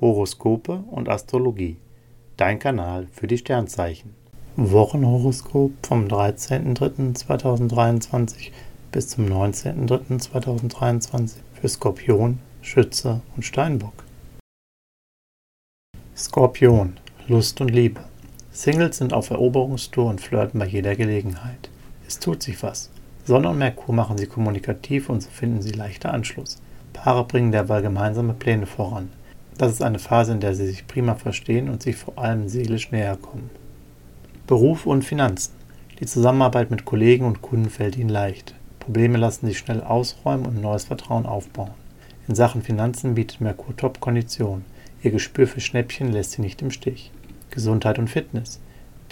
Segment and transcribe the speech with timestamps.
[0.00, 1.76] Horoskope und Astrologie.
[2.36, 4.14] Dein Kanal für die Sternzeichen.
[4.56, 8.52] Wochenhoroskop vom 13.03.2023
[8.92, 14.04] bis zum 19.03.2023 für Skorpion, Schütze und Steinbock.
[16.16, 16.96] Skorpion,
[17.26, 18.00] Lust und Liebe.
[18.52, 21.70] Singles sind auf Eroberungstour und flirten bei jeder Gelegenheit.
[22.06, 22.90] Es tut sich was.
[23.24, 26.60] Sonne und Merkur machen sie kommunikativ und so finden sie leichter Anschluss.
[26.92, 29.10] Paare bringen derweil gemeinsame Pläne voran.
[29.58, 32.92] Das ist eine Phase, in der sie sich prima verstehen und sich vor allem seelisch
[32.92, 33.50] näher kommen.
[34.46, 35.52] Beruf und Finanzen.
[35.98, 38.54] Die Zusammenarbeit mit Kollegen und Kunden fällt ihnen leicht.
[38.78, 41.72] Probleme lassen sich schnell ausräumen und neues Vertrauen aufbauen.
[42.28, 44.64] In Sachen Finanzen bietet Merkur Top-Konditionen.
[45.02, 47.10] Ihr Gespür für Schnäppchen lässt sie nicht im Stich.
[47.50, 48.60] Gesundheit und Fitness.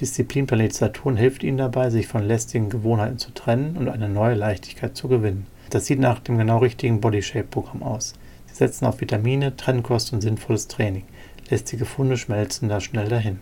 [0.00, 4.96] Disziplinplanet Saturn hilft ihnen dabei, sich von lästigen Gewohnheiten zu trennen und eine neue Leichtigkeit
[4.96, 5.46] zu gewinnen.
[5.70, 8.14] Das sieht nach dem genau richtigen Bodyshape-Programm aus.
[8.56, 11.04] Setzen auf Vitamine, Trennkost und sinnvolles Training.
[11.50, 13.38] Lästige Funde schmelzen da schnell dahin.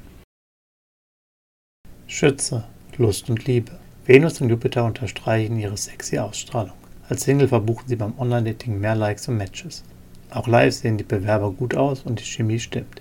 [2.08, 2.64] Schütze,
[2.98, 3.78] Lust und Liebe.
[4.06, 6.74] Venus und Jupiter unterstreichen ihre sexy Ausstrahlung.
[7.08, 9.84] Als Single verbuchen sie beim Online-Dating mehr Likes und Matches.
[10.30, 13.00] Auch live sehen die Bewerber gut aus und die Chemie stimmt.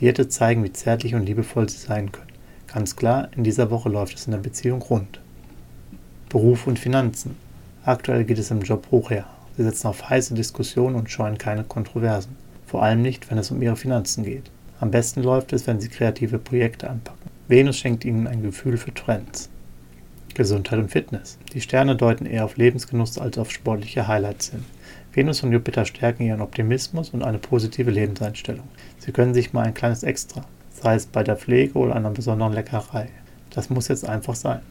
[0.00, 2.32] Liierte zeigen, wie zärtlich und liebevoll sie sein können.
[2.66, 5.20] Ganz klar, in dieser Woche läuft es in der Beziehung rund.
[6.30, 7.36] Beruf und Finanzen.
[7.84, 9.26] Aktuell geht es im Job hoch her.
[9.56, 12.36] Sie setzen auf heiße Diskussionen und scheuen keine Kontroversen.
[12.66, 14.50] Vor allem nicht, wenn es um ihre Finanzen geht.
[14.80, 17.30] Am besten läuft es, wenn sie kreative Projekte anpacken.
[17.46, 19.50] Venus schenkt ihnen ein Gefühl für Trends.
[20.34, 21.38] Gesundheit und Fitness.
[21.52, 24.64] Die Sterne deuten eher auf Lebensgenuss als auf sportliche Highlights hin.
[25.12, 28.66] Venus und Jupiter stärken ihren Optimismus und eine positive Lebenseinstellung.
[28.98, 32.52] Sie können sich mal ein kleines Extra, sei es bei der Pflege oder einer besonderen
[32.52, 33.08] Leckerei.
[33.50, 34.62] Das muss jetzt einfach sein.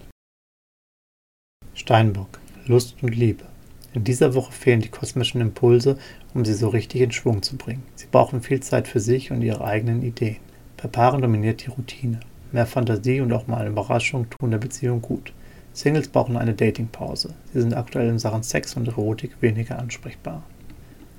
[1.74, 2.40] Steinbock.
[2.66, 3.46] Lust und Liebe.
[3.94, 5.98] In dieser Woche fehlen die kosmischen Impulse,
[6.34, 7.84] um sie so richtig in Schwung zu bringen.
[7.94, 10.38] Sie brauchen viel Zeit für sich und ihre eigenen Ideen.
[10.82, 12.20] Bei Paaren dominiert die Routine.
[12.52, 15.32] Mehr Fantasie und auch mal eine Überraschung tun der Beziehung gut.
[15.74, 17.36] Singles brauchen eine Datingpause.
[17.54, 20.44] Sie sind aktuell in Sachen Sex und Erotik weniger ansprechbar.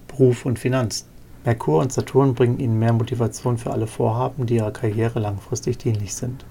[0.08, 1.08] Beruf und Finanzen.
[1.44, 6.14] Merkur und Saturn bringen ihnen mehr Motivation für alle Vorhaben, die ihrer Karriere langfristig dienlich
[6.14, 6.44] sind.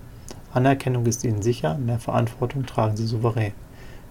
[0.54, 3.54] Anerkennung ist ihnen sicher, mehr Verantwortung tragen sie souverän.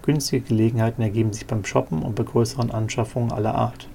[0.03, 3.89] Günstige Gelegenheiten ergeben sich beim Shoppen und bei größeren Anschaffungen aller Art.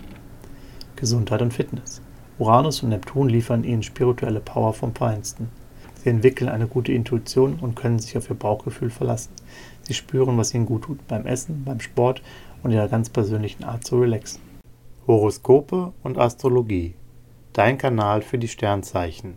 [0.95, 2.01] Gesundheit und Fitness.
[2.39, 5.49] Uranus und Neptun liefern ihnen spirituelle Power vom Feinsten.
[6.03, 9.31] Sie entwickeln eine gute Intuition und können sich auf ihr Bauchgefühl verlassen.
[9.81, 12.21] Sie spüren, was ihnen gut tut beim Essen, beim Sport
[12.63, 14.41] und ihrer ganz persönlichen Art zu relaxen.
[15.07, 16.95] Horoskope und Astrologie.
[17.53, 19.35] Dein Kanal für die Sternzeichen.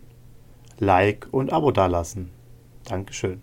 [0.78, 2.30] Like und Abo dalassen.
[2.84, 3.42] Dankeschön.